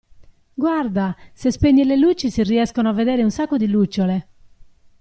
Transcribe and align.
Guarda, 0.63 1.15
se 1.35 1.51
spegni 1.51 1.83
le 1.85 1.95
luci 1.95 2.31
si 2.31 2.41
riescono 2.41 2.89
a 2.89 2.91
vedere 2.91 3.21
un 3.21 3.29
sacco 3.29 3.55
di 3.57 3.67
lucciole! 3.67 4.27